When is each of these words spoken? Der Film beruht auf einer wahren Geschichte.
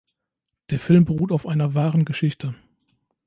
Der 0.71 0.79
Film 0.79 1.05
beruht 1.05 1.31
auf 1.31 1.45
einer 1.45 1.75
wahren 1.75 2.05
Geschichte. 2.05 2.55